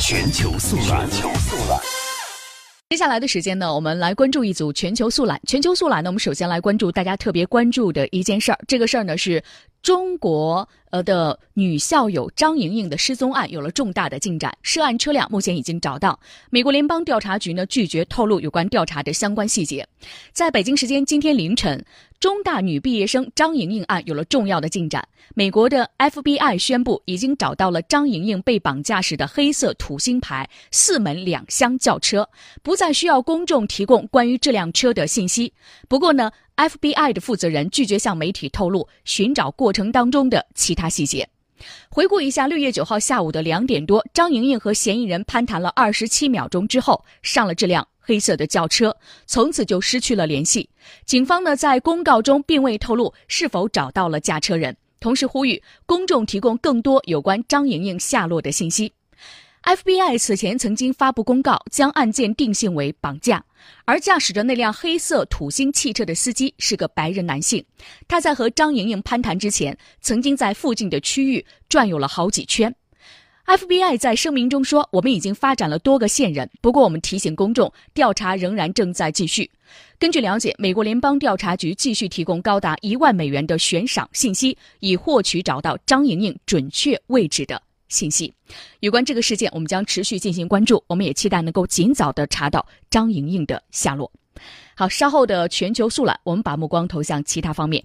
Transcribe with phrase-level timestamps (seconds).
[0.00, 1.08] 全球速览。
[1.10, 1.80] 全球速览。
[2.90, 5.40] 接下来的时间呢，我们来关注一组全球速览。
[5.46, 8.58] 全球速览呢，我们首先来关注大家特别关注的一件事儿。
[8.68, 9.42] 这个事儿呢是。
[9.82, 16.20] 中国呃的女校友张莹莹的失踪案有了重大的进展，涉案车辆目前已经找到。
[16.50, 19.84] 美国联邦调查局呢拒绝透露有关调查的相关细节。
[20.32, 21.84] 在北京时间今天凌晨，
[22.22, 25.08] 中大女毕业生张莹莹案有了重要的进展。
[25.34, 32.28] 美国的 FBI 宣布已经找到了张莹莹被绑架时的黑色土星牌四门两厢轿车，
[32.62, 35.52] 不再需要公众提供关于这辆车的信息。
[35.88, 36.30] 不过呢。
[36.54, 41.26] FBI 的负责人拒绝向媒体透露寻找过程当中的其他细节。
[41.88, 50.68] 回顾一下，六月九号下午的两点多，张莹莹和嫌疑人攀谈了二十七秒钟之后，上了这辆黑色的轿车，从此就失去了联系。
[51.04, 58.92] 警方呢在公告中并未透露是否找到了驾车人，同时呼吁公众提供更多有关张莹莹下落的信息。
[59.62, 63.44] FBI 此前曾经发布公告，将案件定性为绑架。
[63.84, 67.64] 而驾驶着那辆黑色土星汽车的司机是个白人男性。
[68.08, 72.74] 他在和张莹莹攀谈之前，曾经在附近的区域转悠了好几圈。
[73.46, 79.48] FBI 在声明中说：“我们已经发展了多个线人，不过我们提醒公众，调查仍然正在继续。”
[79.98, 87.62] 根据了解，美国联邦调查局继续提供高达一万美元的悬赏信息，以获取找到张莹莹准确位置的。
[87.92, 88.32] 信息，
[88.80, 90.82] 有关这个事件，我们将持续进行关注。
[90.86, 94.10] 我们也期待能够尽早的查到张莹莹的下落。
[94.74, 97.84] 好，稍后的全球速览，我们把目光投向其他方面。